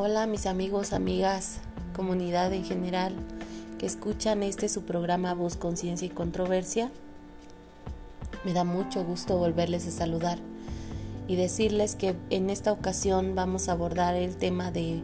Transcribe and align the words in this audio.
Hola 0.00 0.28
mis 0.28 0.46
amigos, 0.46 0.92
amigas, 0.92 1.58
comunidad 1.92 2.52
en 2.52 2.64
general 2.64 3.16
que 3.80 3.86
escuchan 3.86 4.44
este 4.44 4.68
su 4.68 4.84
programa 4.84 5.34
Voz, 5.34 5.56
Conciencia 5.56 6.06
y 6.06 6.10
Controversia. 6.10 6.92
Me 8.44 8.52
da 8.52 8.62
mucho 8.62 9.02
gusto 9.02 9.36
volverles 9.38 9.88
a 9.88 9.90
saludar 9.90 10.38
y 11.26 11.34
decirles 11.34 11.96
que 11.96 12.14
en 12.30 12.48
esta 12.48 12.70
ocasión 12.70 13.34
vamos 13.34 13.68
a 13.68 13.72
abordar 13.72 14.14
el 14.14 14.36
tema 14.36 14.70
de 14.70 15.02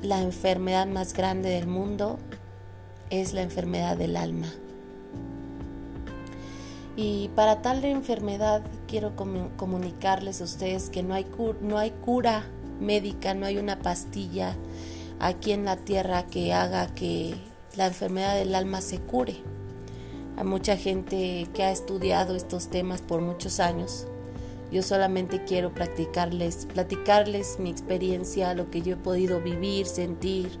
la 0.00 0.22
enfermedad 0.22 0.86
más 0.86 1.12
grande 1.12 1.50
del 1.50 1.66
mundo, 1.66 2.18
es 3.10 3.34
la 3.34 3.42
enfermedad 3.42 3.98
del 3.98 4.16
alma. 4.16 4.48
Y 6.96 7.28
para 7.36 7.60
tal 7.60 7.84
enfermedad 7.84 8.62
quiero 8.88 9.12
comunicarles 9.14 10.40
a 10.40 10.44
ustedes 10.44 10.88
que 10.88 11.02
no 11.02 11.12
hay, 11.12 11.26
no 11.60 11.76
hay 11.76 11.90
cura 11.90 12.46
médica, 12.80 13.34
no 13.34 13.46
hay 13.46 13.58
una 13.58 13.80
pastilla 13.80 14.56
aquí 15.20 15.52
en 15.52 15.64
la 15.64 15.76
tierra 15.76 16.26
que 16.26 16.52
haga 16.52 16.94
que 16.94 17.34
la 17.76 17.86
enfermedad 17.86 18.36
del 18.36 18.54
alma 18.54 18.80
se 18.80 18.98
cure. 18.98 19.36
Hay 20.36 20.44
mucha 20.44 20.76
gente 20.76 21.46
que 21.54 21.62
ha 21.62 21.70
estudiado 21.70 22.34
estos 22.34 22.68
temas 22.68 23.00
por 23.00 23.20
muchos 23.20 23.60
años. 23.60 24.06
Yo 24.72 24.82
solamente 24.82 25.44
quiero 25.44 25.74
practicarles, 25.74 26.66
platicarles 26.66 27.58
mi 27.58 27.70
experiencia, 27.70 28.54
lo 28.54 28.70
que 28.70 28.80
yo 28.80 28.94
he 28.94 28.96
podido 28.96 29.40
vivir, 29.40 29.86
sentir, 29.86 30.58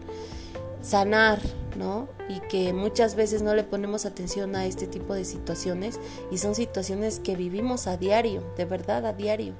sanar, 0.82 1.40
¿no? 1.76 2.08
Y 2.28 2.40
que 2.40 2.74
muchas 2.74 3.14
veces 3.14 3.40
no 3.40 3.54
le 3.54 3.64
ponemos 3.64 4.04
atención 4.04 4.54
a 4.54 4.66
este 4.66 4.86
tipo 4.86 5.14
de 5.14 5.24
situaciones 5.24 5.98
y 6.30 6.38
son 6.38 6.54
situaciones 6.54 7.20
que 7.20 7.36
vivimos 7.36 7.86
a 7.86 7.96
diario, 7.96 8.42
de 8.56 8.66
verdad 8.66 9.06
a 9.06 9.14
diario. 9.14 9.54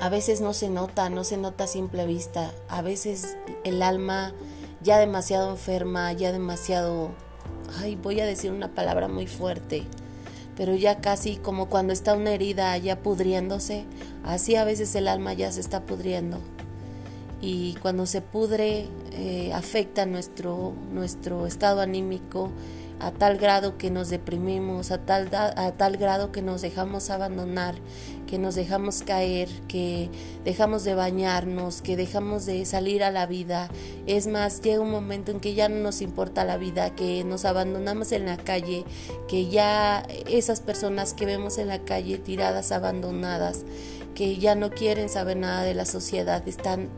A 0.00 0.08
veces 0.08 0.40
no 0.40 0.52
se 0.52 0.68
nota, 0.68 1.08
no 1.10 1.24
se 1.24 1.36
nota 1.36 1.64
a 1.64 1.68
simple 1.68 2.06
vista. 2.06 2.52
A 2.68 2.82
veces 2.82 3.36
el 3.64 3.82
alma 3.82 4.34
ya 4.82 4.98
demasiado 4.98 5.50
enferma, 5.50 6.12
ya 6.12 6.32
demasiado, 6.32 7.10
ay, 7.78 7.96
voy 7.96 8.20
a 8.20 8.26
decir 8.26 8.52
una 8.52 8.74
palabra 8.74 9.08
muy 9.08 9.26
fuerte, 9.26 9.84
pero 10.56 10.74
ya 10.74 11.00
casi 11.00 11.36
como 11.36 11.68
cuando 11.68 11.92
está 11.92 12.14
una 12.14 12.32
herida 12.32 12.76
ya 12.78 13.00
pudriéndose, 13.00 13.84
así 14.24 14.56
a 14.56 14.64
veces 14.64 14.94
el 14.94 15.08
alma 15.08 15.32
ya 15.32 15.50
se 15.50 15.60
está 15.60 15.82
pudriendo 15.86 16.40
y 17.40 17.74
cuando 17.82 18.06
se 18.06 18.22
pudre 18.22 18.86
eh, 19.12 19.52
afecta 19.52 20.06
nuestro, 20.06 20.72
nuestro 20.92 21.46
estado 21.46 21.80
anímico 21.80 22.50
a 22.98 23.10
tal 23.10 23.36
grado 23.36 23.76
que 23.76 23.90
nos 23.90 24.08
deprimimos, 24.08 24.90
a 24.90 24.98
tal, 24.98 25.28
a 25.34 25.72
tal 25.72 25.96
grado 25.96 26.32
que 26.32 26.42
nos 26.42 26.62
dejamos 26.62 27.10
abandonar, 27.10 27.74
que 28.26 28.38
nos 28.38 28.54
dejamos 28.54 29.02
caer, 29.02 29.48
que 29.68 30.10
dejamos 30.44 30.84
de 30.84 30.94
bañarnos, 30.94 31.82
que 31.82 31.96
dejamos 31.96 32.46
de 32.46 32.64
salir 32.64 33.04
a 33.04 33.10
la 33.10 33.26
vida. 33.26 33.68
Es 34.06 34.26
más, 34.26 34.62
llega 34.62 34.80
un 34.80 34.90
momento 34.90 35.30
en 35.30 35.40
que 35.40 35.54
ya 35.54 35.68
no 35.68 35.76
nos 35.76 36.00
importa 36.00 36.44
la 36.44 36.56
vida, 36.56 36.94
que 36.94 37.22
nos 37.24 37.44
abandonamos 37.44 38.12
en 38.12 38.26
la 38.26 38.36
calle, 38.36 38.84
que 39.28 39.48
ya 39.48 40.06
esas 40.28 40.60
personas 40.60 41.14
que 41.14 41.26
vemos 41.26 41.58
en 41.58 41.68
la 41.68 41.80
calle 41.80 42.18
tiradas, 42.18 42.72
abandonadas, 42.72 43.64
que 44.14 44.36
ya 44.38 44.54
no 44.54 44.70
quieren 44.70 45.08
saber 45.08 45.36
nada 45.36 45.62
de 45.62 45.74
la 45.74 45.84
sociedad, 45.84 46.46
están 46.48 46.88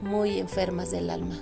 muy 0.00 0.38
enfermas 0.38 0.92
del 0.92 1.10
alma. 1.10 1.40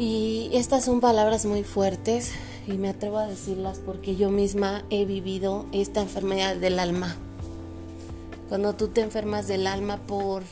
Y 0.00 0.48
estas 0.54 0.86
son 0.86 1.00
palabras 1.00 1.44
muy 1.44 1.62
fuertes 1.62 2.32
y 2.66 2.78
me 2.78 2.88
atrevo 2.88 3.18
a 3.18 3.26
decirlas 3.26 3.82
porque 3.84 4.16
yo 4.16 4.30
misma 4.30 4.82
he 4.88 5.04
vivido 5.04 5.66
esta 5.72 6.00
enfermedad 6.00 6.56
del 6.56 6.78
alma. 6.78 7.16
Cuando 8.48 8.72
tú 8.72 8.88
te 8.88 9.02
enfermas 9.02 9.46
del 9.46 9.66
alma 9.66 9.98
por 9.98 10.42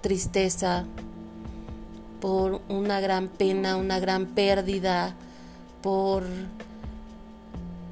tristeza, 0.00 0.86
por 2.20 2.62
una 2.68 2.98
gran 2.98 3.28
pena, 3.28 3.76
una 3.76 4.00
gran 4.00 4.26
pérdida, 4.26 5.14
por 5.82 6.24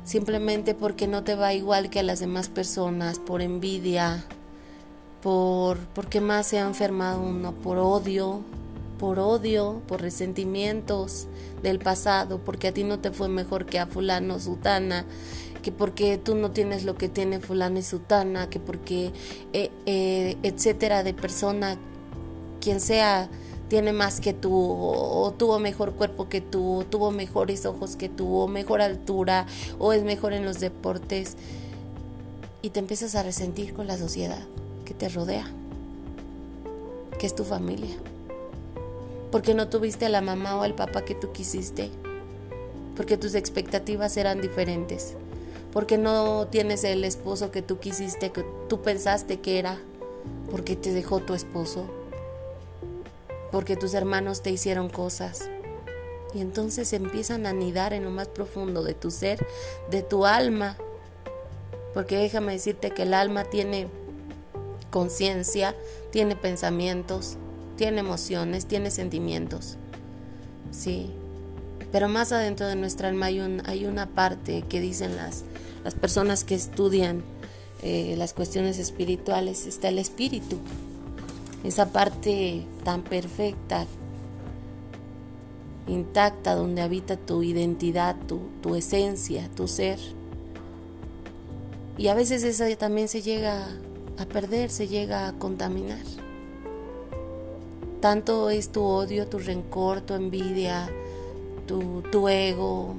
simplemente 0.05 0.75
porque 0.75 1.07
no 1.07 1.23
te 1.23 1.37
va 1.37 1.55
igual 1.55 1.91
que 1.91 2.01
a 2.01 2.03
las 2.03 2.19
demás 2.19 2.49
personas, 2.49 3.21
por 3.21 3.41
envidia, 3.41 4.25
por 5.23 5.79
porque 5.95 6.21
más 6.21 6.49
se 6.49 6.59
ha 6.59 6.67
enfermado 6.67 7.23
uno 7.23 7.53
por 7.53 7.79
odio, 7.79 8.43
por 8.99 9.19
odio, 9.19 9.81
por 9.87 10.03
resentimientos 10.03 11.27
del 11.63 11.79
pasado, 11.79 12.41
porque 12.45 12.69
a 12.69 12.75
ti 12.75 12.85
no 12.85 12.99
te 12.99 13.11
fue 13.11 13.29
mejor 13.29 13.67
que 13.67 13.79
a 13.79 13.87
fulano, 13.87 14.39
sutana, 14.41 15.07
que 15.63 15.73
porque 15.73 16.19
tú 16.19 16.35
no 16.35 16.51
tienes 16.51 16.85
lo 16.85 16.97
que 16.97 17.09
tiene 17.09 17.41
fulano 17.41 17.79
y 17.79 17.83
sutana, 17.83 18.49
que 18.51 18.61
porque 18.61 19.13
eh, 19.53 19.71
eh, 19.87 20.37
etcétera 20.43 21.03
de 21.03 21.15
persona 21.15 21.79
quien 22.61 22.81
sea 22.81 23.29
tiene 23.69 23.93
más 23.93 24.21
que 24.21 24.33
tú, 24.33 24.51
o 24.55 25.33
tuvo 25.37 25.59
mejor 25.59 25.93
cuerpo 25.93 26.29
que 26.29 26.41
tú, 26.41 26.79
o 26.79 26.85
tuvo 26.85 27.11
mejores 27.11 27.67
ojos 27.67 27.97
que 27.97 28.09
tú, 28.09 28.35
o 28.35 28.49
mejor 28.49 28.81
altura, 28.81 29.47
o 29.79 29.93
es 29.93 30.03
mejor 30.05 30.33
en 30.33 30.45
los 30.45 30.59
deportes, 30.59 31.37
y 32.63 32.71
te 32.71 32.81
empiezas 32.81 33.15
a 33.15 33.23
resentir 33.23 33.75
con 33.75 33.87
la 33.87 33.99
sociedad 33.99 34.43
que 34.87 34.95
te 34.95 35.11
rodea, 35.11 35.47
que 37.19 37.27
es 37.27 37.35
tu 37.35 37.45
familia. 37.45 37.95
Porque 39.31 39.55
no 39.55 39.69
tuviste 39.69 40.07
a 40.07 40.09
la 40.09 40.21
mamá 40.21 40.57
o 40.57 40.63
al 40.63 40.75
papá 40.75 41.05
que 41.05 41.15
tú 41.15 41.33
quisiste, 41.33 41.91
porque 42.97 43.17
tus 43.17 43.35
expectativas 43.35 44.17
eran 44.17 44.41
diferentes, 44.41 45.15
porque 45.73 45.99
no 45.99 46.47
tienes 46.47 46.83
el 46.85 47.05
esposo 47.05 47.51
que 47.51 47.63
tú 47.63 47.79
quisiste, 47.79 48.31
que 48.31 48.45
tú 48.69 48.83
pensaste 48.83 49.41
que 49.41 49.59
era, 49.59 49.79
porque 50.51 50.77
te 50.77 50.93
dejó 50.93 51.21
tu 51.21 51.35
esposo, 51.35 51.87
porque 53.53 53.77
tus 53.77 53.95
hermanos 53.95 54.43
te 54.43 54.51
hicieron 54.51 54.89
cosas. 54.89 55.49
Y 56.35 56.41
entonces 56.41 56.93
empiezan 56.93 57.47
a 57.47 57.51
anidar 57.51 57.93
en 57.93 58.05
lo 58.05 58.11
más 58.11 58.29
profundo 58.29 58.83
de 58.83 58.95
tu 58.95 59.11
ser, 59.11 59.47
de 59.91 60.03
tu 60.03 60.27
alma. 60.27 60.77
Porque 61.95 62.19
déjame 62.19 62.53
decirte 62.53 62.91
que 62.91 63.05
el 63.05 63.15
alma 63.15 63.45
tiene 63.45 63.89
conciencia, 64.91 65.75
tiene 66.11 66.37
pensamientos, 66.37 67.39
tiene 67.79 68.01
emociones, 68.01 68.67
tiene 68.67 68.91
sentimientos. 68.91 69.79
Sí. 70.71 71.11
Pero 71.91 72.09
más 72.09 72.33
adentro 72.33 72.67
de 72.67 72.77
nuestra 72.77 73.09
alma 73.09 73.27
hay, 73.27 73.41
un, 73.41 73.63
hay 73.65 73.87
una 73.87 74.07
parte 74.07 74.63
que 74.69 74.81
dicen 74.81 75.17
las, 75.17 75.45
las 75.85 75.95
personas 75.95 76.45
que 76.45 76.55
estudian 76.55 77.23
eh, 77.83 78.15
las 78.19 78.35
cuestiones 78.35 78.79
espirituales, 78.79 79.67
está 79.67 79.89
el 79.89 79.99
espíritu. 79.99 80.59
Esa 81.65 81.93
parte 81.93 82.67
tan 82.85 83.03
perfecta, 83.03 83.87
intacta, 85.87 86.57
donde 86.57 86.83
habita 86.83 87.17
tu 87.17 87.43
identidad, 87.43 88.17
tu, 88.27 88.41
tu 88.61 88.75
esencia, 88.75 89.49
tu 89.55 89.69
ser. 89.69 89.99
Y 91.97 92.09
a 92.09 92.15
veces 92.15 92.43
esa 92.43 92.75
también 92.77 93.09
se 93.09 93.23
llega 93.23 93.69
a 94.19 94.27
perder, 94.27 94.71
se 94.71 94.89
llega 94.89 95.29
a 95.29 95.33
contaminar. 95.33 96.05
Tanto 98.01 98.51
es 98.51 98.71
tu 98.71 98.83
odio, 98.83 99.27
tu 99.27 99.39
rencor, 99.39 100.01
tu 100.01 100.15
envidia, 100.15 100.89
tu, 101.67 102.03
tu 102.13 102.29
ego, 102.29 102.95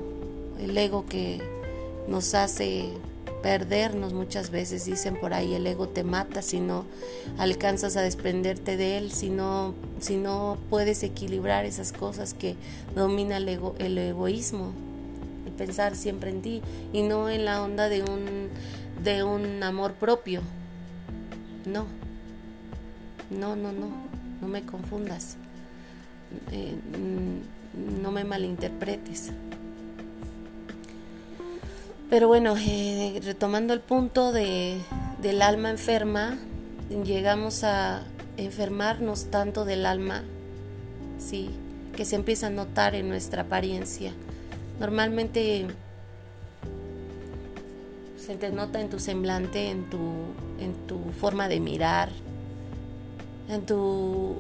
el 0.60 0.78
ego 0.78 1.06
que 1.06 1.40
nos 2.08 2.34
hace 2.36 2.90
perdernos 3.42 4.14
muchas 4.14 4.50
veces. 4.50 4.86
Dicen 4.86 5.16
por 5.16 5.34
ahí, 5.34 5.54
el 5.54 5.66
ego 5.68 5.88
te 5.88 6.04
mata 6.04 6.42
si 6.42 6.60
no 6.60 6.86
alcanzas 7.38 7.96
a 7.96 8.02
desprenderte 8.02 8.78
de 8.78 8.98
él, 8.98 9.12
si 9.12 9.30
no, 9.30 9.74
si 10.00 10.18
no 10.18 10.58
puedes 10.70 11.04
equilibrar 11.04 11.66
esas 11.66 11.94
cosas 11.94 12.34
que 12.34 12.56
domina 12.96 13.38
el, 13.38 13.48
ego, 13.48 13.76
el 13.80 13.98
egoísmo, 13.98 14.74
el 15.46 15.54
pensar 15.54 15.96
siempre 15.96 16.30
en 16.30 16.42
ti 16.42 16.62
y 16.92 17.04
no 17.04 17.30
en 17.30 17.46
la 17.46 17.62
onda 17.62 17.90
de 17.90 18.02
un, 18.02 18.50
de 19.04 19.24
un 19.24 19.64
amor 19.64 19.94
propio. 19.94 20.42
No, 21.66 21.86
no, 23.30 23.56
no, 23.56 23.72
no, 23.72 23.88
no 24.42 24.48
me 24.48 24.64
confundas, 24.64 25.38
eh, 26.52 26.76
no 28.02 28.12
me 28.12 28.24
malinterpretes. 28.24 29.32
Pero 32.10 32.28
bueno, 32.28 32.56
eh, 32.58 33.22
retomando 33.24 33.74
el 33.74 33.82
punto 33.82 34.32
de, 34.32 34.80
del 35.22 35.42
alma 35.42 35.70
enferma, 35.70 36.38
llegamos 37.06 37.64
a 37.64 38.04
enfermarnos 38.38 39.26
tanto 39.26 39.64
del 39.64 39.86
alma, 39.86 40.24
sí, 41.20 41.52
que 41.96 42.06
se 42.06 42.16
empieza 42.16 42.48
a 42.48 42.50
notar 42.50 42.96
en 42.96 43.10
nuestra 43.10 43.44
apariencia. 43.44 44.12
Normalmente 44.80 45.68
se 48.18 48.36
te 48.36 48.52
nota 48.52 48.82
en 48.82 48.90
tu 48.90 49.00
semblante, 49.00 49.70
en 49.70 49.90
tu, 49.90 50.00
en 50.60 50.74
tu 50.88 51.00
forma 51.20 51.48
de 51.48 51.60
mirar, 51.60 52.10
en 53.50 53.66
tu, 53.66 54.36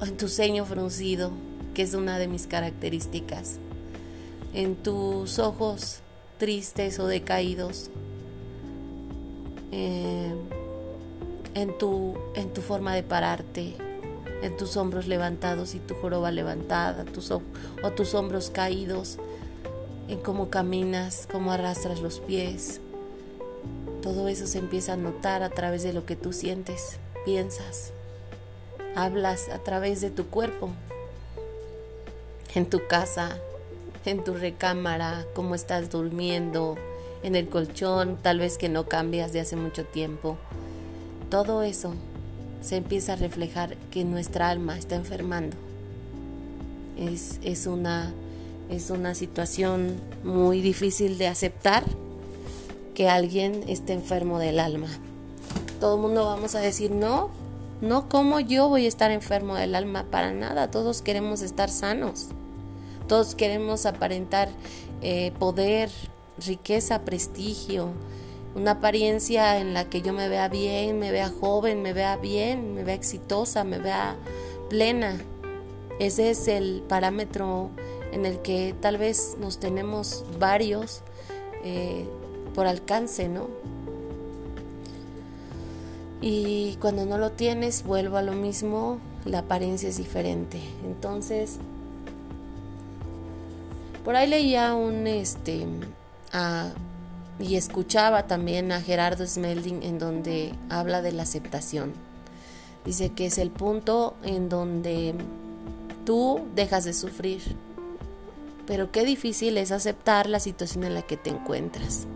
en 0.00 0.16
tu 0.16 0.28
ceño 0.28 0.64
fruncido, 0.64 1.32
que 1.74 1.82
es 1.82 1.94
una 1.94 2.18
de 2.18 2.28
mis 2.28 2.46
características, 2.46 3.58
en 4.54 4.76
tus 4.76 5.38
ojos 5.38 5.98
tristes 6.38 6.98
o 6.98 7.06
decaídos, 7.06 7.90
eh, 9.72 10.34
en, 11.54 11.78
tu, 11.78 12.14
en 12.34 12.52
tu 12.52 12.60
forma 12.60 12.94
de 12.94 13.02
pararte, 13.02 13.74
en 14.42 14.56
tus 14.56 14.76
hombros 14.76 15.06
levantados 15.06 15.74
y 15.74 15.78
tu 15.78 15.94
joroba 15.94 16.30
levantada, 16.30 17.04
tus, 17.04 17.30
o 17.30 17.40
tus 17.96 18.14
hombros 18.14 18.50
caídos, 18.50 19.18
en 20.08 20.20
cómo 20.20 20.50
caminas, 20.50 21.26
cómo 21.30 21.52
arrastras 21.52 22.00
los 22.00 22.20
pies. 22.20 22.80
Todo 24.02 24.28
eso 24.28 24.46
se 24.46 24.58
empieza 24.58 24.94
a 24.94 24.96
notar 24.96 25.42
a 25.42 25.50
través 25.50 25.82
de 25.82 25.92
lo 25.92 26.04
que 26.04 26.16
tú 26.16 26.32
sientes, 26.32 26.98
piensas, 27.24 27.92
hablas 28.94 29.48
a 29.48 29.58
través 29.58 30.00
de 30.00 30.10
tu 30.10 30.26
cuerpo, 30.26 30.70
en 32.54 32.66
tu 32.66 32.86
casa, 32.86 33.38
en 34.04 34.24
tu 34.24 34.34
recámara, 34.34 35.24
cómo 35.34 35.54
estás 35.54 35.90
durmiendo, 35.90 36.76
en 37.22 37.36
el 37.36 37.48
colchón, 37.48 38.18
tal 38.20 38.40
vez 38.40 38.58
que 38.58 38.68
no 38.68 38.88
cambias 38.88 39.32
de 39.32 39.40
hace 39.40 39.56
mucho 39.56 39.84
tiempo. 39.84 40.36
Todo 41.30 41.62
eso 41.62 41.94
se 42.60 42.76
empieza 42.76 43.14
a 43.14 43.16
reflejar 43.16 43.76
que 43.90 44.04
nuestra 44.04 44.50
alma 44.50 44.78
está 44.78 44.96
enfermando. 44.96 45.56
Es, 46.98 47.40
es, 47.42 47.66
una, 47.66 48.12
es 48.70 48.90
una 48.90 49.14
situación 49.14 49.96
muy 50.24 50.60
difícil 50.60 51.16
de 51.16 51.28
aceptar 51.28 51.84
que 52.94 53.08
alguien 53.08 53.64
esté 53.68 53.94
enfermo 53.94 54.38
del 54.38 54.60
alma. 54.60 54.88
Todo 55.80 55.96
el 55.96 56.02
mundo 56.02 56.26
vamos 56.26 56.54
a 56.54 56.60
decir, 56.60 56.90
no, 56.90 57.30
no 57.82 58.08
como 58.08 58.38
yo 58.38 58.68
voy 58.68 58.86
a 58.86 58.88
estar 58.88 59.10
enfermo 59.10 59.56
del 59.56 59.74
alma, 59.74 60.04
para 60.08 60.32
nada, 60.32 60.70
todos 60.70 61.02
queremos 61.02 61.42
estar 61.42 61.68
sanos. 61.68 62.28
Todos 63.08 63.34
queremos 63.34 63.86
aparentar 63.86 64.48
eh, 65.02 65.32
poder, 65.40 65.90
riqueza, 66.46 67.02
prestigio, 67.02 67.90
una 68.54 68.72
apariencia 68.72 69.58
en 69.58 69.74
la 69.74 69.90
que 69.90 70.00
yo 70.00 70.12
me 70.12 70.28
vea 70.28 70.48
bien, 70.48 71.00
me 71.00 71.10
vea 71.10 71.28
joven, 71.28 71.82
me 71.82 71.92
vea 71.92 72.16
bien, 72.16 72.74
me 72.74 72.84
vea 72.84 72.94
exitosa, 72.94 73.64
me 73.64 73.78
vea 73.78 74.14
plena. 74.70 75.20
Ese 75.98 76.30
es 76.30 76.46
el 76.46 76.84
parámetro 76.88 77.70
en 78.12 78.26
el 78.26 78.40
que 78.42 78.76
tal 78.80 78.96
vez 78.96 79.36
nos 79.40 79.58
tenemos 79.58 80.24
varios 80.38 81.00
eh, 81.64 82.06
por 82.54 82.68
alcance, 82.68 83.28
¿no? 83.28 83.48
Y 86.22 86.76
cuando 86.80 87.04
no 87.04 87.18
lo 87.18 87.32
tienes, 87.32 87.82
vuelvo 87.82 88.16
a 88.16 88.22
lo 88.22 88.32
mismo, 88.32 89.00
la 89.24 89.40
apariencia 89.40 89.88
es 89.88 89.98
diferente. 89.98 90.60
Entonces, 90.84 91.58
por 94.04 94.14
ahí 94.14 94.28
leía 94.28 94.74
un 94.74 95.06
este 95.08 95.66
y 97.40 97.56
escuchaba 97.56 98.28
también 98.28 98.70
a 98.70 98.80
Gerardo 98.80 99.26
Smelding 99.26 99.82
en 99.82 99.98
donde 99.98 100.54
habla 100.70 101.02
de 101.02 101.10
la 101.10 101.24
aceptación. 101.24 101.92
Dice 102.84 103.10
que 103.10 103.26
es 103.26 103.38
el 103.38 103.50
punto 103.50 104.14
en 104.22 104.48
donde 104.48 105.14
tú 106.04 106.40
dejas 106.54 106.84
de 106.84 106.92
sufrir. 106.92 107.42
Pero 108.66 108.92
qué 108.92 109.04
difícil 109.04 109.58
es 109.58 109.72
aceptar 109.72 110.28
la 110.28 110.38
situación 110.38 110.84
en 110.84 110.94
la 110.94 111.02
que 111.02 111.16
te 111.16 111.30
encuentras. 111.30 112.06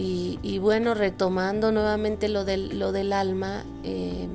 Y, 0.00 0.58
bueno, 0.60 0.94
retomando 0.94 1.72
nuevamente 1.72 2.28
lo 2.28 2.44
del, 2.44 2.78
lo 2.78 2.92
del 2.92 3.12
alma, 3.12 3.64
eh, 3.82 4.28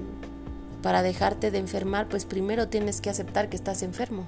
para 0.82 1.02
dejarte 1.02 1.52
de 1.52 1.60
enfermar, 1.60 2.10
pues 2.10 2.26
primero 2.26 2.68
tienes 2.68 3.00
que 3.00 3.10
aceptar 3.10 3.50
que 3.50 3.56
estás 3.56 3.84
enfermo 3.84 4.26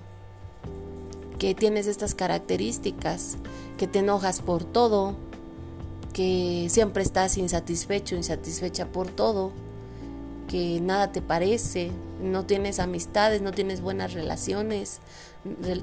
que 1.38 1.54
tienes 1.54 1.88
estas 1.88 2.16
características, 2.16 3.38
que 3.78 3.88
te 3.88 4.00
enojas 4.00 4.42
por 4.42 4.64
todo, 4.64 5.16
que 6.14 6.68
siempre 6.70 7.04
estás 7.04 7.38
insatisfecho, 7.38 8.16
insatisfecha 8.16 8.88
por 8.88 9.10
todo, 9.10 9.52
que 10.48 10.80
nada 10.82 11.12
te 11.12 11.22
parece, 11.22 11.92
no 12.22 12.46
tienes 12.46 12.80
amistades, 12.80 13.42
no 13.42 13.52
tienes 13.52 13.82
buenas 13.82 14.14
relaciones, 14.14 15.00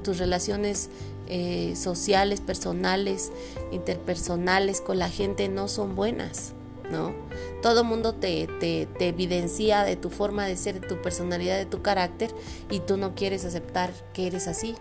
tus 0.02 0.18
relaciones 0.18 0.90
eh, 1.28 1.74
sociales, 1.76 2.40
personales, 2.40 3.32
interpersonales 3.70 4.80
con 4.80 4.98
la 4.98 5.08
gente 5.08 5.48
no 5.48 5.68
son 5.68 5.94
buenas, 5.94 6.52
¿no? 6.90 7.14
Todo 7.62 7.84
mundo 7.84 8.14
te, 8.14 8.48
te, 8.60 8.86
te 8.98 9.08
evidencia 9.08 9.84
de 9.84 9.96
tu 9.96 10.10
forma 10.10 10.46
de 10.46 10.56
ser, 10.56 10.80
de 10.80 10.86
tu 10.86 11.00
personalidad, 11.00 11.56
de 11.58 11.66
tu 11.66 11.82
carácter 11.82 12.34
y 12.70 12.80
tú 12.80 12.96
no 12.96 13.14
quieres 13.14 13.44
aceptar 13.44 13.92
que 14.12 14.26
eres 14.26 14.48
así 14.48 14.74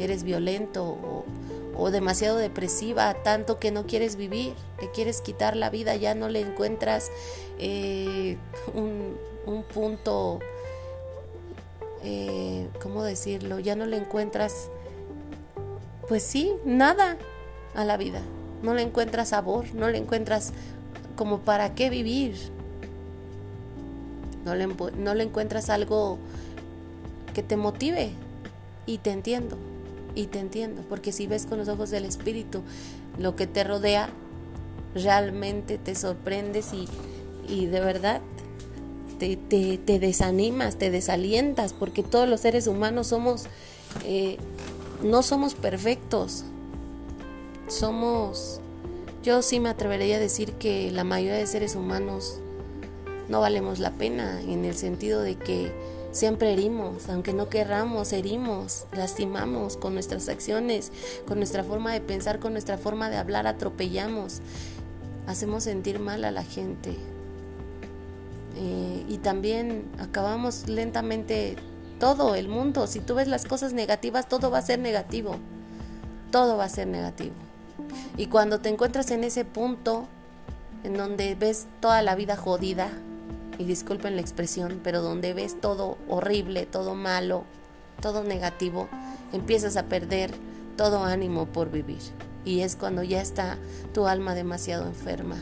eres 0.00 0.22
violento 0.22 0.84
o, 0.84 1.24
demasiado 1.88 2.36
depresiva, 2.36 3.14
tanto 3.22 3.58
que 3.58 3.70
no 3.70 3.86
quieres 3.86 4.16
vivir, 4.16 4.52
que 4.78 4.90
quieres 4.90 5.22
quitar 5.22 5.56
la 5.56 5.70
vida, 5.70 5.96
ya 5.96 6.14
no 6.14 6.28
le 6.28 6.40
encuentras 6.40 7.10
eh, 7.58 8.36
un, 8.74 9.16
punto, 9.72 10.40
eh, 12.04 12.68
¿cómo 12.82 13.02
decirlo? 13.02 13.58
Ya 13.58 13.76
no 13.76 13.86
le 13.86 13.96
encuentras, 13.96 14.68
pues 16.06 16.22
sí, 16.22 16.52
nada 16.66 17.16
a 17.74 17.86
la 17.86 17.96
vida, 17.96 18.20
no 18.62 18.74
le 18.74 18.82
encuentras 18.82 19.30
sabor, 19.30 19.74
no 19.74 19.88
le 19.88 19.96
encuentras 19.96 20.52
como 21.16 21.38
para 21.38 21.74
qué 21.74 21.88
vivir, 21.88 22.36
no 24.44 25.14
le 25.14 25.22
encuentras 25.22 25.70
algo 25.70 26.18
que 27.32 27.42
te 27.42 27.56
motive 27.56 28.10
y 28.84 28.98
te 28.98 29.12
entiendo. 29.12 29.56
Y 30.14 30.26
te 30.26 30.40
entiendo, 30.40 30.82
porque 30.88 31.12
si 31.12 31.26
ves 31.26 31.46
con 31.46 31.58
los 31.58 31.68
ojos 31.68 31.90
del 31.90 32.04
Espíritu 32.04 32.62
lo 33.18 33.36
que 33.36 33.46
te 33.46 33.64
rodea, 33.64 34.10
realmente 34.94 35.78
te 35.78 35.94
sorprendes 35.94 36.72
y, 36.72 36.88
y 37.48 37.66
de 37.66 37.80
verdad 37.80 38.20
te, 39.20 39.36
te, 39.76 39.98
desanimas, 39.98 40.76
te 40.76 40.90
desalientas, 40.90 41.74
porque 41.74 42.02
todos 42.02 42.28
los 42.28 42.40
seres 42.40 42.66
humanos 42.66 43.08
somos, 43.08 43.44
eh, 44.04 44.38
no 45.02 45.22
somos 45.22 45.54
perfectos, 45.54 46.44
somos, 47.68 48.60
yo 49.22 49.42
sí 49.42 49.60
me 49.60 49.68
atrevería 49.68 50.16
a 50.16 50.20
decir 50.20 50.54
que 50.54 50.90
la 50.90 51.04
mayoría 51.04 51.36
de 51.36 51.46
seres 51.46 51.76
humanos 51.76 52.38
no 53.28 53.40
valemos 53.40 53.78
la 53.78 53.90
pena, 53.92 54.40
en 54.40 54.64
el 54.64 54.74
sentido 54.74 55.20
de 55.20 55.36
que 55.36 55.70
Siempre 56.12 56.52
herimos, 56.52 57.08
aunque 57.08 57.32
no 57.32 57.48
querramos, 57.48 58.12
herimos, 58.12 58.86
lastimamos 58.92 59.76
con 59.76 59.94
nuestras 59.94 60.28
acciones, 60.28 60.90
con 61.26 61.38
nuestra 61.38 61.62
forma 61.62 61.92
de 61.92 62.00
pensar, 62.00 62.40
con 62.40 62.52
nuestra 62.52 62.78
forma 62.78 63.10
de 63.10 63.16
hablar, 63.16 63.46
atropellamos, 63.46 64.40
hacemos 65.28 65.64
sentir 65.64 66.00
mal 66.00 66.24
a 66.24 66.32
la 66.32 66.42
gente. 66.42 66.96
Eh, 68.56 69.04
y 69.08 69.18
también 69.18 69.84
acabamos 70.00 70.68
lentamente 70.68 71.56
todo 72.00 72.34
el 72.34 72.48
mundo. 72.48 72.88
Si 72.88 72.98
tú 72.98 73.14
ves 73.14 73.28
las 73.28 73.44
cosas 73.44 73.72
negativas, 73.72 74.28
todo 74.28 74.50
va 74.50 74.58
a 74.58 74.62
ser 74.62 74.80
negativo. 74.80 75.36
Todo 76.32 76.56
va 76.56 76.64
a 76.64 76.68
ser 76.68 76.88
negativo. 76.88 77.34
Y 78.16 78.26
cuando 78.26 78.58
te 78.58 78.68
encuentras 78.68 79.12
en 79.12 79.22
ese 79.22 79.44
punto 79.44 80.08
en 80.82 80.96
donde 80.96 81.36
ves 81.36 81.66
toda 81.80 82.02
la 82.02 82.16
vida 82.16 82.36
jodida, 82.36 82.90
y 83.60 83.64
disculpen 83.64 84.16
la 84.16 84.22
expresión, 84.22 84.80
pero 84.82 85.02
donde 85.02 85.34
ves 85.34 85.60
todo 85.60 85.98
horrible, 86.08 86.64
todo 86.64 86.94
malo, 86.94 87.44
todo 88.00 88.24
negativo, 88.24 88.88
empiezas 89.34 89.76
a 89.76 89.84
perder 89.84 90.30
todo 90.78 91.04
ánimo 91.04 91.44
por 91.44 91.70
vivir. 91.70 92.00
Y 92.46 92.60
es 92.60 92.74
cuando 92.74 93.02
ya 93.02 93.20
está 93.20 93.58
tu 93.92 94.06
alma 94.06 94.34
demasiado 94.34 94.86
enferma. 94.86 95.36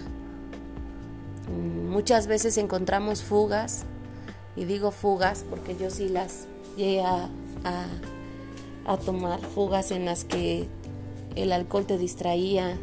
Muchas 1.88 2.26
veces 2.26 2.58
encontramos 2.58 3.22
fugas, 3.22 3.84
y 4.56 4.64
digo 4.64 4.90
fugas 4.90 5.44
porque 5.48 5.76
yo 5.76 5.88
sí 5.88 6.08
las 6.08 6.48
llegué 6.76 7.02
a, 7.02 7.28
a, 8.84 8.96
tomar 8.96 9.38
fugas 9.40 9.92
en 9.92 10.04
las 10.04 10.24
que 10.24 10.66
el 11.36 11.52
alcohol 11.52 11.86
te 11.86 11.98
distraía, 11.98 12.76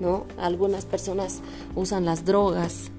¿no? 0.00 0.26
Algunas 0.38 0.86
personas 0.86 1.40
usan 1.76 2.04
las 2.04 2.24
drogas 2.24 2.90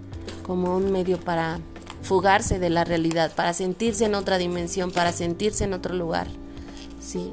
como 0.43 0.77
un 0.77 0.89
medio 0.93 1.19
para 1.19 1.59
fugarse 2.03 2.59
de 2.59 2.69
la 2.69 2.83
realidad, 2.83 3.31
para 3.35 3.53
sentirse 3.53 4.05
en 4.05 4.15
otra 4.15 4.37
dimensión, 4.37 4.91
para 4.91 5.11
sentirse 5.11 5.63
en 5.63 5.73
otro 5.73 5.95
lugar. 5.95 6.27
Sí. 7.01 7.31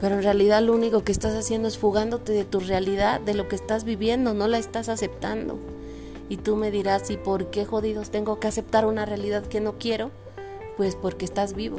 Pero 0.00 0.16
en 0.16 0.22
realidad 0.22 0.62
lo 0.62 0.74
único 0.74 1.04
que 1.04 1.12
estás 1.12 1.34
haciendo 1.34 1.68
es 1.68 1.78
fugándote 1.78 2.32
de 2.32 2.44
tu 2.44 2.60
realidad, 2.60 3.20
de 3.20 3.34
lo 3.34 3.48
que 3.48 3.56
estás 3.56 3.84
viviendo, 3.84 4.34
no 4.34 4.48
la 4.48 4.58
estás 4.58 4.88
aceptando. 4.88 5.58
Y 6.28 6.38
tú 6.38 6.56
me 6.56 6.70
dirás, 6.70 7.10
¿y 7.10 7.16
por 7.16 7.50
qué 7.50 7.66
jodidos 7.66 8.10
tengo 8.10 8.40
que 8.40 8.48
aceptar 8.48 8.86
una 8.86 9.04
realidad 9.04 9.44
que 9.44 9.60
no 9.60 9.78
quiero? 9.78 10.10
Pues 10.76 10.96
porque 10.96 11.26
estás 11.26 11.54
vivo. 11.54 11.78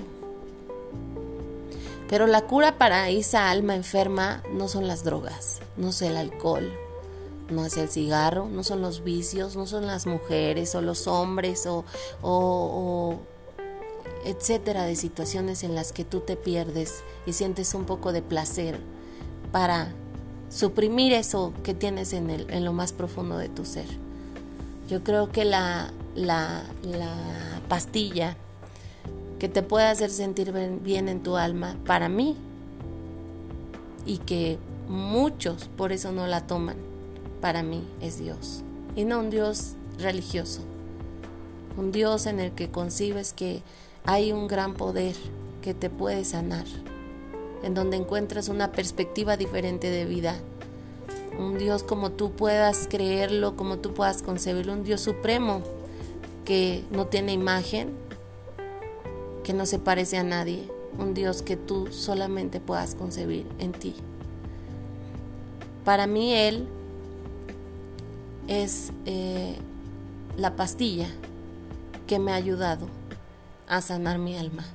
Pero 2.09 2.27
la 2.27 2.41
cura 2.41 2.77
para 2.77 3.09
esa 3.09 3.49
alma 3.49 3.75
enferma 3.75 4.43
no 4.53 4.67
son 4.67 4.87
las 4.87 5.03
drogas, 5.03 5.61
no 5.77 5.89
es 5.89 6.01
el 6.01 6.17
alcohol, 6.17 6.71
no 7.51 7.65
es 7.65 7.77
el 7.77 7.89
cigarro, 7.89 8.47
no 8.47 8.63
son 8.63 8.81
los 8.81 9.03
vicios, 9.03 9.55
no 9.55 9.67
son 9.67 9.85
las 9.85 10.05
mujeres 10.07 10.75
o 10.75 10.81
los 10.81 11.07
hombres 11.07 11.67
o, 11.67 13.19
etcétera 14.25 14.85
de 14.85 14.95
situaciones 14.95 15.63
en 15.63 15.75
las 15.75 15.91
que 15.91 16.03
tú 16.03 16.19
te 16.19 16.35
pierdes 16.35 17.03
y 17.25 17.33
sientes 17.33 17.73
un 17.73 17.85
poco 17.85 18.11
de 18.11 18.21
placer 18.21 18.79
para 19.51 19.93
suprimir 20.49 21.13
eso 21.13 21.53
que 21.63 21.73
tienes 21.73 22.13
en, 22.13 22.29
el, 22.29 22.49
en 22.51 22.63
lo 22.65 22.73
más 22.73 22.93
profundo 22.93 23.37
de 23.37 23.49
tu 23.49 23.65
ser. 23.65 23.87
Yo 24.89 25.03
creo 25.03 25.31
que 25.31 25.45
la, 25.45 25.91
la 26.15 26.63
pastilla 27.67 28.35
que 29.39 29.49
te 29.49 29.63
puede 29.63 29.87
hacer 29.87 30.11
sentir 30.11 30.51
bien 30.51 31.09
en 31.09 31.23
tu 31.23 31.35
alma, 31.35 31.75
para 31.87 32.09
mí, 32.09 32.37
y 34.05 34.17
que 34.19 34.59
muchos 34.87 35.69
por 35.77 35.91
eso 35.91 36.11
no 36.11 36.27
la 36.27 36.45
toman, 36.45 36.75
para 37.41 37.63
mí 37.63 37.83
es 37.99 38.19
Dios. 38.19 38.61
Y 38.95 39.03
no 39.03 39.19
un 39.19 39.29
Dios 39.29 39.73
religioso, 39.99 40.61
un 41.77 41.91
Dios 41.91 42.25
en 42.27 42.39
el 42.39 42.51
que 42.51 42.69
concibes 42.69 43.33
que 43.33 43.61
hay 44.05 44.31
un 44.31 44.47
gran 44.47 44.73
poder 44.73 45.15
que 45.61 45.73
te 45.73 45.89
puede 45.89 46.23
sanar, 46.25 46.65
en 47.63 47.73
donde 47.73 47.97
encuentras 47.97 48.49
una 48.49 48.71
perspectiva 48.71 49.37
diferente 49.37 49.89
de 49.89 50.05
vida. 50.05 50.35
Un 51.39 51.57
Dios 51.57 51.83
como 51.83 52.11
tú 52.11 52.31
puedas 52.31 52.87
creerlo, 52.89 53.55
como 53.55 53.77
tú 53.77 53.93
puedas 53.93 54.21
concebirlo, 54.21 54.73
un 54.73 54.83
Dios 54.83 55.01
supremo 55.01 55.61
que 56.45 56.83
no 56.91 57.07
tiene 57.07 57.33
imagen, 57.33 57.91
que 59.43 59.53
no 59.53 59.65
se 59.65 59.79
parece 59.79 60.17
a 60.17 60.23
nadie, 60.23 60.69
un 60.99 61.13
Dios 61.13 61.41
que 61.41 61.55
tú 61.55 61.87
solamente 61.91 62.59
puedas 62.59 62.95
concebir 62.95 63.45
en 63.59 63.71
ti. 63.71 63.95
Para 65.85 66.05
mí 66.05 66.33
Él 66.33 66.67
es 68.51 68.91
eh, 69.05 69.55
la 70.35 70.57
pastilla 70.57 71.07
que 72.05 72.19
me 72.19 72.33
ha 72.33 72.35
ayudado 72.35 72.87
a 73.69 73.79
sanar 73.79 74.17
mi 74.17 74.35
alma, 74.35 74.65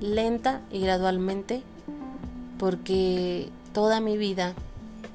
lenta 0.00 0.60
y 0.70 0.78
gradualmente, 0.78 1.64
porque 2.56 3.48
toda 3.72 3.98
mi 3.98 4.16
vida, 4.16 4.54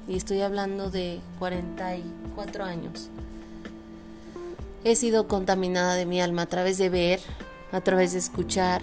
y 0.06 0.16
estoy 0.18 0.42
hablando 0.42 0.90
de 0.90 1.20
44 1.38 2.64
años, 2.64 3.08
he 4.84 4.94
sido 4.94 5.26
contaminada 5.26 5.94
de 5.94 6.04
mi 6.04 6.20
alma 6.20 6.42
a 6.42 6.46
través 6.46 6.76
de 6.76 6.90
ver, 6.90 7.20
a 7.72 7.80
través 7.80 8.12
de 8.12 8.18
escuchar, 8.18 8.82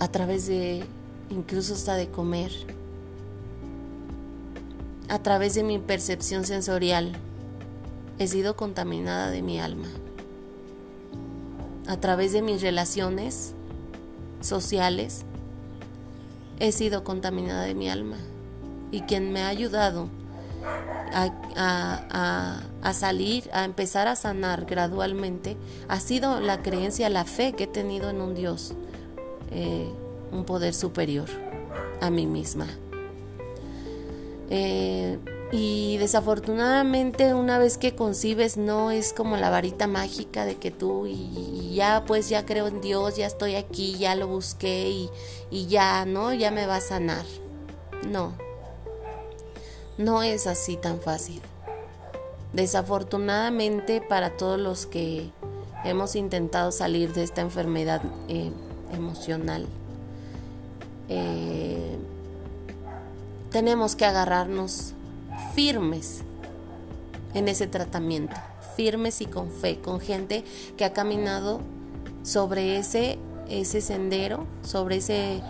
a 0.00 0.08
través 0.08 0.48
de 0.48 0.84
incluso 1.30 1.74
hasta 1.74 1.94
de 1.94 2.08
comer, 2.08 2.50
a 5.08 5.20
través 5.20 5.54
de 5.54 5.62
mi 5.62 5.78
percepción 5.78 6.44
sensorial, 6.44 7.16
he 8.18 8.26
sido 8.26 8.56
contaminada 8.56 9.30
de 9.30 9.42
mi 9.42 9.60
alma. 9.60 9.88
A 11.86 11.98
través 11.98 12.32
de 12.32 12.42
mis 12.42 12.62
relaciones 12.62 13.52
sociales, 14.40 15.24
he 16.58 16.72
sido 16.72 17.04
contaminada 17.04 17.62
de 17.62 17.74
mi 17.74 17.88
alma. 17.88 18.16
Y 18.90 19.02
quien 19.02 19.32
me 19.32 19.42
ha 19.42 19.48
ayudado 19.48 20.08
a, 21.12 22.92
salir, 22.92 23.48
a 23.52 23.64
empezar 23.64 24.08
a 24.08 24.16
sanar 24.16 24.64
gradualmente, 24.64 25.56
ha 25.88 26.00
sido 26.00 26.40
la 26.40 26.62
creencia, 26.62 27.08
la 27.08 27.24
fe 27.24 27.52
que 27.52 27.64
he 27.64 27.68
tenido 27.68 28.10
en 28.10 28.20
un 28.20 28.34
Dios, 28.34 28.74
eh, 29.50 29.88
un 30.32 30.44
poder 30.44 30.74
superior 30.74 31.28
a 32.00 32.10
mí 32.10 32.26
misma. 32.26 32.66
Eh, 34.50 35.18
y 35.52 35.96
desafortunadamente 35.98 37.32
una 37.32 37.58
vez 37.58 37.78
que 37.78 37.94
concibes 37.94 38.56
no 38.56 38.90
es 38.90 39.12
como 39.12 39.36
la 39.36 39.48
varita 39.48 39.86
mágica 39.86 40.44
de 40.44 40.56
que 40.56 40.72
tú 40.72 41.06
y, 41.06 41.72
ya 41.74 42.04
pues 42.04 42.28
ya 42.28 42.44
creo 42.44 42.66
en 42.66 42.80
Dios, 42.80 43.16
ya 43.16 43.26
estoy 43.26 43.54
aquí, 43.54 43.96
ya 43.96 44.16
lo 44.16 44.26
busqué 44.26 44.88
y, 44.88 45.10
y 45.50 45.66
ya, 45.66 46.04
¿no? 46.04 46.32
Ya 46.32 46.50
me 46.50 46.66
va 46.66 46.76
a 46.76 46.80
sanar. 46.80 47.24
No, 48.08 48.32
no 49.98 50.22
es 50.22 50.46
así 50.46 50.76
tan 50.76 51.00
fácil. 51.00 51.40
Desafortunadamente 52.52 54.00
para 54.00 54.36
todos 54.36 54.58
los 54.58 54.86
que 54.86 55.30
hemos 55.84 56.16
intentado 56.16 56.72
salir 56.72 57.12
de 57.12 57.22
esta 57.22 57.40
enfermedad 57.40 58.02
eh, 58.28 58.50
emocional, 58.92 59.66
eh, 61.08 61.96
tenemos 63.50 63.94
que 63.94 64.06
agarrarnos 64.06 64.95
firmes 65.54 66.22
en 67.34 67.48
ese 67.48 67.66
tratamiento, 67.66 68.36
firmes 68.76 69.20
y 69.20 69.26
con 69.26 69.50
fe, 69.50 69.78
con 69.78 70.00
gente 70.00 70.44
que 70.76 70.84
ha 70.84 70.92
caminado 70.92 71.60
sobre 72.22 72.78
ese, 72.78 73.18
ese 73.48 73.80
sendero, 73.80 74.46
sobre 74.62 74.96
ese, 74.96 75.42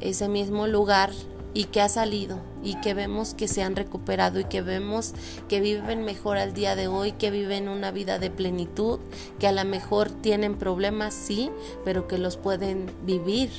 ese 0.00 0.28
mismo 0.28 0.66
lugar 0.66 1.10
y 1.54 1.64
que 1.64 1.80
ha 1.80 1.88
salido 1.88 2.38
y 2.62 2.74
que 2.76 2.94
vemos 2.94 3.34
que 3.34 3.48
se 3.48 3.62
han 3.62 3.74
recuperado 3.74 4.38
y 4.38 4.44
que 4.44 4.62
vemos 4.62 5.14
que 5.48 5.60
viven 5.60 6.04
mejor 6.04 6.36
al 6.36 6.52
día 6.52 6.76
de 6.76 6.88
hoy, 6.88 7.12
que 7.12 7.30
viven 7.30 7.68
una 7.68 7.90
vida 7.90 8.18
de 8.18 8.30
plenitud, 8.30 9.00
que 9.38 9.46
a 9.46 9.52
lo 9.52 9.64
mejor 9.64 10.10
tienen 10.10 10.56
problemas, 10.56 11.14
sí, 11.14 11.50
pero 11.84 12.06
que 12.06 12.18
los 12.18 12.36
pueden 12.36 12.90
vivir 13.04 13.50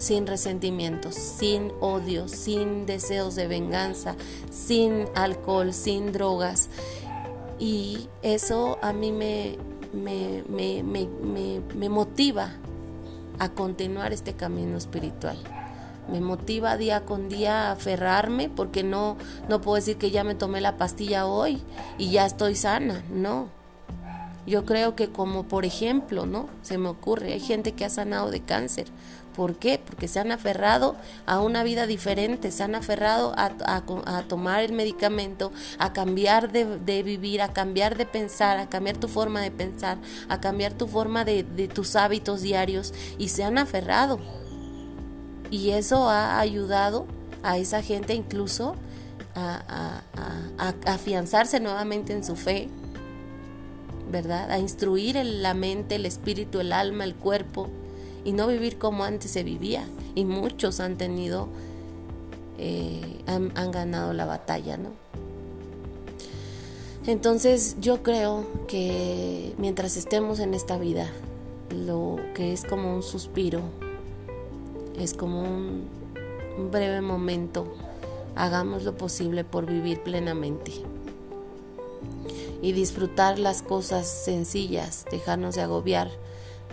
sin 0.00 0.26
resentimientos, 0.26 1.14
sin 1.14 1.72
odio, 1.80 2.28
sin 2.28 2.86
deseos 2.86 3.34
de 3.36 3.46
venganza, 3.46 4.16
sin 4.50 5.06
alcohol, 5.14 5.72
sin 5.72 6.12
drogas. 6.12 6.68
Y 7.58 8.08
eso 8.22 8.78
a 8.82 8.92
mí 8.92 9.12
me, 9.12 9.56
me, 9.92 10.42
me, 10.48 11.62
me 11.74 11.88
motiva 11.88 12.50
a 13.38 13.50
continuar 13.50 14.12
este 14.12 14.34
camino 14.34 14.76
espiritual 14.76 15.38
me 16.10 16.20
motiva 16.20 16.76
día 16.76 17.04
con 17.04 17.28
día 17.28 17.68
a 17.68 17.72
aferrarme 17.72 18.48
porque 18.48 18.82
no, 18.82 19.16
no 19.48 19.60
puedo 19.60 19.76
decir 19.76 19.96
que 19.96 20.10
ya 20.10 20.24
me 20.24 20.34
tomé 20.34 20.60
la 20.60 20.76
pastilla 20.76 21.26
hoy 21.26 21.62
y 21.98 22.10
ya 22.10 22.26
estoy 22.26 22.56
sana, 22.56 23.02
no. 23.10 23.48
Yo 24.46 24.64
creo 24.64 24.96
que 24.96 25.08
como 25.08 25.44
por 25.44 25.64
ejemplo, 25.64 26.26
¿no? 26.26 26.48
Se 26.62 26.78
me 26.78 26.88
ocurre, 26.88 27.32
hay 27.32 27.40
gente 27.40 27.72
que 27.72 27.84
ha 27.84 27.90
sanado 27.90 28.30
de 28.30 28.40
cáncer. 28.40 28.86
¿Por 29.36 29.56
qué? 29.56 29.80
Porque 29.84 30.08
se 30.08 30.18
han 30.18 30.32
aferrado 30.32 30.96
a 31.24 31.40
una 31.40 31.62
vida 31.62 31.86
diferente, 31.86 32.50
se 32.50 32.62
han 32.64 32.74
aferrado 32.74 33.32
a, 33.36 33.52
a, 33.64 34.22
tomar 34.22 34.62
el 34.62 34.72
medicamento, 34.72 35.52
a 35.78 35.92
cambiar 35.92 36.50
de, 36.50 36.78
de, 36.78 37.02
vivir, 37.02 37.40
a 37.40 37.52
cambiar 37.52 37.96
de 37.96 38.06
pensar, 38.06 38.58
a 38.58 38.68
cambiar 38.68 38.96
tu 38.96 39.06
forma 39.06 39.40
de 39.40 39.50
pensar, 39.52 39.98
a 40.28 40.40
cambiar 40.40 40.72
tu 40.72 40.88
forma 40.88 41.24
de, 41.24 41.44
de 41.44 41.68
tus 41.68 41.94
hábitos 41.94 42.42
diarios 42.42 42.92
y 43.18 43.28
se 43.28 43.44
han 43.44 43.56
aferrado 43.56 44.18
y 45.50 45.70
eso 45.70 46.08
ha 46.08 46.38
ayudado 46.38 47.06
a 47.42 47.58
esa 47.58 47.82
gente 47.82 48.14
incluso 48.14 48.76
a, 49.34 50.02
afianzarse 50.86 51.60
nuevamente 51.60 52.12
en 52.12 52.24
su 52.24 52.36
fe, 52.36 52.68
¿verdad? 54.10 54.50
A 54.50 54.58
instruir 54.58 55.16
la 55.16 55.54
mente, 55.54 55.96
el 55.96 56.06
espíritu, 56.06 56.60
el 56.60 56.72
alma, 56.72 57.04
el 57.04 57.14
cuerpo 57.14 57.68
y 58.24 58.32
no 58.32 58.46
vivir 58.46 58.78
como 58.78 59.04
antes 59.04 59.30
se 59.30 59.42
vivía. 59.42 59.84
Y 60.14 60.24
muchos 60.24 60.80
han 60.80 60.96
tenido, 60.96 61.48
eh, 62.58 63.22
han, 63.26 63.52
han 63.54 63.70
ganado 63.70 64.12
la 64.12 64.26
batalla, 64.26 64.76
¿no? 64.76 64.90
Entonces 67.06 67.76
yo 67.80 68.02
creo 68.02 68.46
que 68.68 69.54
mientras 69.56 69.96
estemos 69.96 70.38
en 70.38 70.52
esta 70.52 70.76
vida, 70.76 71.10
lo 71.70 72.18
que 72.34 72.52
es 72.52 72.64
como 72.64 72.94
un 72.94 73.02
suspiro, 73.02 73.62
es 74.98 75.14
como 75.14 75.42
un, 75.42 75.88
breve 76.70 77.00
momento. 77.00 77.72
Hagamos 78.36 78.84
lo 78.84 78.96
posible 78.96 79.44
por 79.44 79.64
vivir 79.64 80.02
plenamente 80.02 80.72
y 82.62 82.72
disfrutar 82.72 83.38
las 83.38 83.62
cosas 83.62 84.06
sencillas, 84.06 85.06
dejarnos 85.10 85.54
de 85.54 85.62
agobiar, 85.62 86.10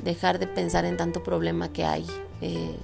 dejar 0.04 0.40
de 0.40 0.48
pensar 0.48 0.86
en 0.86 0.98
tanto 0.98 1.24
problema 1.24 1.72
que 1.72 1.86
hay. 1.86 2.06
Eh, 2.42 2.76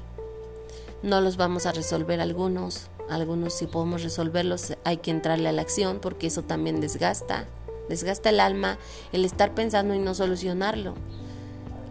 no 1.02 1.20
los 1.22 1.38
vamos 1.38 1.66
a 1.66 1.72
resolver 1.72 2.22
algunos, 2.22 2.88
algunos 3.10 3.54
si 3.54 3.68
podemos 3.68 4.04
resolverlos 4.04 4.74
hay 4.84 4.98
que 4.98 5.12
entrarle 5.12 5.50
a 5.50 5.52
la 5.52 5.62
acción 5.62 6.00
porque 6.02 6.28
eso 6.28 6.44
también 6.44 6.80
desgasta, 6.80 7.46
desgasta 7.90 8.30
el 8.30 8.40
alma 8.40 8.78
el 9.12 9.26
estar 9.26 9.54
pensando 9.54 9.94
y 9.94 10.00
no 10.00 10.16
solucionarlo. 10.16 10.96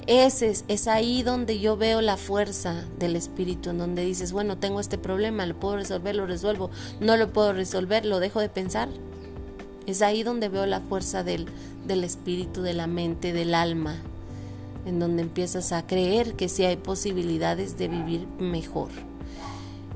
Ese 0.08 0.50
es, 0.50 0.64
es 0.66 0.88
ahí 0.88 1.22
donde 1.22 1.60
yo 1.60 1.76
veo 1.76 2.00
la 2.00 2.16
fuerza 2.16 2.84
del 2.98 3.14
espíritu, 3.14 3.70
en 3.70 3.78
donde 3.78 4.04
dices, 4.04 4.32
bueno, 4.32 4.58
tengo 4.58 4.80
este 4.80 4.98
problema, 4.98 5.46
lo 5.46 5.54
puedo 5.54 5.76
resolver, 5.76 6.16
lo 6.16 6.26
resuelvo, 6.26 6.70
no 6.98 7.16
lo 7.16 7.32
puedo 7.32 7.52
resolver, 7.52 8.04
lo 8.04 8.18
dejo 8.18 8.40
de 8.40 8.48
pensar. 8.48 8.88
Es 9.86 10.02
ahí 10.02 10.22
donde 10.22 10.48
veo 10.48 10.66
la 10.66 10.80
fuerza 10.80 11.24
del, 11.24 11.46
del 11.86 12.04
espíritu, 12.04 12.62
de 12.62 12.72
la 12.72 12.86
mente, 12.86 13.32
del 13.32 13.54
alma, 13.54 13.96
en 14.86 14.98
donde 14.98 15.22
empiezas 15.22 15.72
a 15.72 15.86
creer 15.86 16.34
que 16.34 16.48
sí 16.48 16.64
hay 16.64 16.76
posibilidades 16.76 17.78
de 17.78 17.88
vivir 17.88 18.26
mejor. 18.38 18.90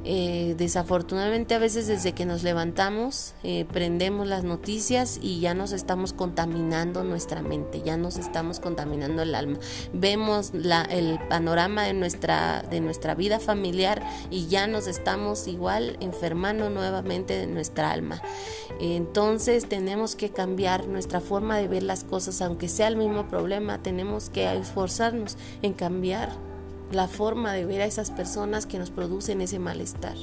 Eh, 0.09 0.55
desafortunadamente 0.57 1.57
a 1.57 1.59
veces 1.59 1.89
desde 1.89 2.13
que 2.13 2.27
nos 2.27 2.45
levantamos 2.45 3.35
eh, 3.43 3.65
prendemos 3.73 4.29
las 4.29 4.45
noticias 4.45 5.19
y 5.21 5.41
ya 5.41 5.53
nos 5.53 5.73
estamos 5.73 6.13
contaminando 6.13 7.03
nuestra 7.03 7.43
mente, 7.43 7.83
ya 7.85 7.97
nos 7.97 8.17
estamos 8.17 8.61
contaminando 8.61 9.23
el 9.23 9.35
alma. 9.35 9.59
Vemos 9.93 10.53
la, 10.55 10.83
el 10.83 11.19
panorama 11.29 11.83
de 11.83 11.93
nuestra, 11.93 12.63
de 12.63 12.81
nuestra 12.81 13.17
vida 13.17 13.41
familiar 13.41 14.01
y 14.31 14.47
ya 14.47 14.69
nos 14.69 14.87
estamos 14.87 15.49
igual 15.49 15.97
enfermando 15.99 16.71
nuevamente 16.71 17.37
de 17.37 17.49
nuestra 17.49 17.91
alma. 17.91 18.23
Entonces 18.79 19.69
tenemos 19.69 20.15
que 20.15 20.31
cambiar 20.31 20.87
nuestra 20.87 21.21
forma 21.21 21.59
de 21.59 21.67
ver 21.67 21.83
las 21.83 22.05
cosas, 22.05 22.41
aunque 22.43 22.69
sea 22.69 22.87
el 22.87 22.97
mismo 22.97 23.27
problema, 23.27 23.83
tenemos 23.83 24.31
que 24.31 24.53
esforzarnos 24.57 25.37
en 25.63 25.73
cambiar 25.73 26.46
la 26.93 27.09
forma 27.09 27.53
de 27.53 27.65
ver 27.65 27.83
a 27.83 27.87
esas 27.87 28.11
personas 28.11 28.67
que 28.67 28.79
nos 28.79 28.91
producen 28.91 29.41
ese 29.41 29.59
malestar. 29.59 30.15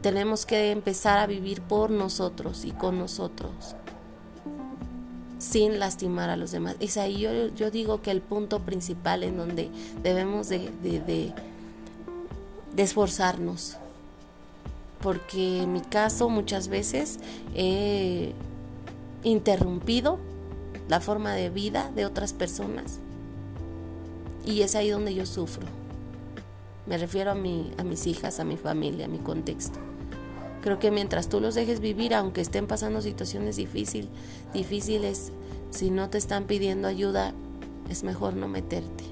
Tenemos 0.00 0.46
que 0.46 0.70
empezar 0.70 1.18
a 1.18 1.26
vivir 1.26 1.60
por 1.60 1.90
nosotros 1.90 2.64
y 2.64 2.72
con 2.72 2.98
nosotros, 2.98 3.52
sin 5.38 5.78
lastimar 5.78 6.28
a 6.30 6.36
los 6.36 6.50
demás. 6.50 6.76
Es 6.80 6.96
ahí 6.96 7.20
yo, 7.20 7.48
yo 7.48 7.70
digo 7.70 8.02
que 8.02 8.10
el 8.10 8.20
punto 8.20 8.60
principal 8.60 9.22
en 9.22 9.36
donde 9.36 9.70
debemos 10.02 10.48
de, 10.48 10.70
de, 10.82 11.00
de, 12.74 12.82
esforzarnos. 12.82 13.76
Porque 15.00 15.62
en 15.62 15.72
mi 15.72 15.80
caso 15.80 16.28
muchas 16.28 16.68
veces 16.68 17.18
he 17.54 18.32
interrumpido 19.24 20.18
la 20.88 21.00
forma 21.00 21.32
de 21.34 21.50
vida 21.50 21.90
de 21.94 22.06
otras 22.06 22.32
personas 22.32 23.00
y 24.44 24.62
es 24.62 24.74
ahí 24.74 24.90
donde 24.90 25.14
yo 25.14 25.26
sufro. 25.26 25.66
Me 26.86 26.98
refiero 26.98 27.30
a, 27.30 27.34
mi, 27.34 27.72
a 27.78 27.84
mis 27.84 28.06
hijas, 28.06 28.40
a 28.40 28.44
mi 28.44 28.56
familia, 28.56 29.06
a 29.06 29.08
mi 29.08 29.18
contexto. 29.18 29.78
Creo 30.62 30.78
que 30.78 30.90
mientras 30.90 31.28
tú 31.28 31.40
los 31.40 31.54
dejes 31.54 31.80
vivir, 31.80 32.14
aunque 32.14 32.40
estén 32.40 32.66
pasando 32.66 33.02
situaciones 33.02 33.56
difícil, 33.56 34.08
difíciles, 34.52 35.32
si 35.70 35.90
no 35.90 36.08
te 36.08 36.18
están 36.18 36.44
pidiendo 36.44 36.86
ayuda, 36.88 37.32
es 37.88 38.04
mejor 38.04 38.34
no 38.34 38.48
meterte. 38.48 39.04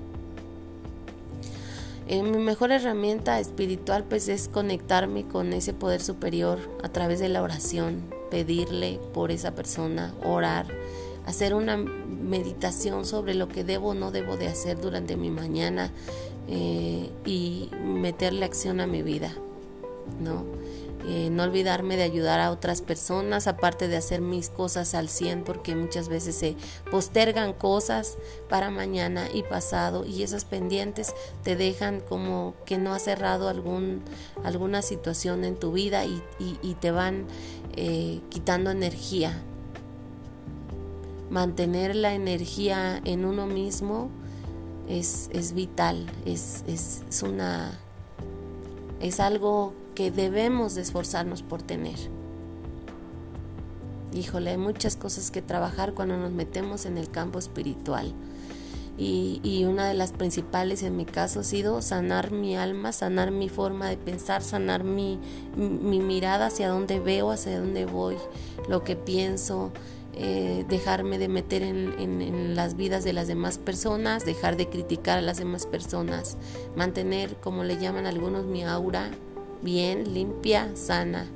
Eh, 2.06 2.22
mi 2.22 2.38
mejor 2.38 2.72
herramienta 2.72 3.38
espiritual 3.38 4.02
pues 4.02 4.28
es 4.28 4.48
conectarme 4.48 5.24
con 5.24 5.52
ese 5.52 5.72
poder 5.72 6.00
superior 6.00 6.58
a 6.82 6.88
través 6.88 7.20
de 7.20 7.28
la 7.28 7.40
oración, 7.40 8.02
pedirle 8.32 8.98
por 9.14 9.30
esa 9.30 9.54
persona, 9.54 10.12
orar, 10.24 10.66
hacer 11.26 11.54
una 11.54 11.76
meditación 11.76 13.04
sobre 13.04 13.34
lo 13.34 13.48
que 13.48 13.64
debo 13.64 13.90
o 13.90 13.94
no 13.94 14.10
debo 14.10 14.36
de 14.36 14.48
hacer 14.48 14.80
durante 14.80 15.16
mi 15.16 15.30
mañana 15.30 15.90
eh, 16.48 17.10
y 17.24 17.70
meterle 17.84 18.44
acción 18.44 18.80
a 18.80 18.86
mi 18.86 19.02
vida, 19.02 19.32
¿no? 20.20 20.44
Eh, 21.06 21.30
no 21.30 21.44
olvidarme 21.44 21.96
de 21.96 22.02
ayudar 22.02 22.40
a 22.40 22.50
otras 22.50 22.82
personas, 22.82 23.46
aparte 23.46 23.88
de 23.88 23.96
hacer 23.96 24.20
mis 24.20 24.50
cosas 24.50 24.94
al 24.94 25.08
100, 25.08 25.44
porque 25.44 25.74
muchas 25.74 26.08
veces 26.08 26.36
se 26.36 26.56
postergan 26.90 27.54
cosas 27.54 28.18
para 28.50 28.70
mañana 28.70 29.26
y 29.32 29.42
pasado 29.42 30.04
y 30.04 30.22
esas 30.22 30.44
pendientes 30.44 31.14
te 31.42 31.56
dejan 31.56 32.00
como 32.00 32.54
que 32.66 32.76
no 32.76 32.92
has 32.92 33.04
cerrado 33.04 33.48
algún, 33.48 34.02
alguna 34.44 34.82
situación 34.82 35.44
en 35.44 35.56
tu 35.56 35.72
vida 35.72 36.04
y, 36.04 36.22
te 36.80 36.90
van 36.90 37.26
eh, 37.76 38.20
quitando 38.28 38.70
energía, 38.70 39.42
mantener 41.30 41.94
la 41.94 42.14
energía 42.14 43.00
en 43.04 43.24
uno 43.24 43.46
mismo 43.46 44.10
es, 44.88 45.30
es 45.32 45.52
vital, 45.52 46.06
es, 46.26 46.64
es, 46.66 47.02
es, 47.08 47.22
una, 47.22 47.78
es 49.00 49.20
algo 49.20 49.72
que 49.94 50.10
debemos 50.10 50.74
de 50.74 50.82
esforzarnos 50.82 51.42
por 51.42 51.62
tener. 51.62 51.96
Híjole, 54.12 54.50
hay 54.50 54.58
muchas 54.58 54.96
cosas 54.96 55.30
que 55.30 55.40
trabajar 55.40 55.94
cuando 55.94 56.16
nos 56.16 56.32
metemos 56.32 56.84
en 56.84 56.98
el 56.98 57.08
campo 57.08 57.38
espiritual. 57.38 58.12
Y, 58.98 59.40
y, 59.42 59.64
una 59.64 59.88
de 59.88 59.94
las 59.94 60.12
principales 60.12 60.82
en 60.82 60.94
mi 60.94 61.06
caso 61.06 61.40
ha 61.40 61.44
sido 61.44 61.80
sanar 61.80 62.32
mi 62.32 62.56
alma, 62.56 62.92
sanar 62.92 63.30
mi 63.30 63.48
forma 63.48 63.88
de 63.88 63.96
pensar, 63.96 64.42
sanar 64.42 64.84
mi, 64.84 65.18
mi 65.56 66.00
mirada 66.00 66.46
hacia 66.46 66.68
dónde 66.68 67.00
veo, 67.00 67.30
hacia 67.30 67.60
dónde 67.60 67.86
voy, 67.86 68.16
lo 68.68 68.84
que 68.84 68.96
pienso, 68.96 69.72
eh, 70.14 70.64
dejarme 70.68 71.18
de 71.18 71.28
meter 71.28 71.62
en, 71.62 72.54
las 72.54 72.76
vidas 72.76 73.04
de 73.04 73.12
las 73.12 73.28
demás 73.28 73.58
personas, 73.58 74.24
dejar 74.24 74.56
de 74.56 74.68
criticar 74.68 75.18
a 75.18 75.22
las 75.22 75.38
demás 75.38 75.66
personas, 75.66 76.36
mantener, 76.76 77.36
como 77.36 77.64
le 77.64 77.78
llaman 77.78 78.06
algunos, 78.06 78.44
mi 78.44 78.64
aura 78.64 79.10
bien, 79.62 80.14
limpia, 80.14 80.74
sana. 80.74 81.26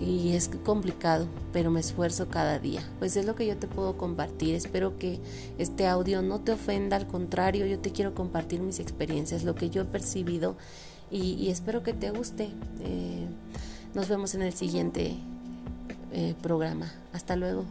Y 0.00 0.32
es 0.32 0.50
complicado, 0.64 1.26
pero 1.52 1.70
me 1.70 1.80
esfuerzo 1.80 2.28
cada 2.28 2.58
día. 2.58 2.82
Pues 2.98 3.16
es 3.16 3.26
lo 3.26 3.34
que 3.34 3.46
yo 3.46 3.56
te 3.56 3.66
puedo 3.66 3.98
compartir. 3.98 4.54
Espero 4.54 4.98
que 4.98 5.20
este 5.58 5.86
audio 5.86 6.22
no 6.22 6.40
te 6.40 6.52
ofenda, 6.52 6.96
al 6.96 7.06
contrario, 7.06 7.66
yo 7.66 7.78
te 7.78 7.92
quiero 7.92 8.14
compartir 8.14 8.60
mis 8.60 8.80
experiencias, 8.80 9.44
lo 9.44 9.54
que 9.54 9.68
yo 9.70 9.82
he 9.82 9.84
percibido 9.84 10.56
y, 11.12 11.50
espero 11.50 11.82
que 11.82 11.92
te 11.92 12.10
guste. 12.10 12.48
Eh, 12.80 13.26
nos 13.94 14.08
vemos 14.08 14.34
en 14.34 14.42
el 14.42 14.54
siguiente 14.54 15.14
eh, 16.12 16.34
programa. 16.40 16.90
Hasta 17.12 17.36
luego. 17.36 17.64